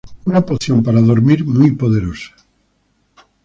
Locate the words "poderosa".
1.75-2.33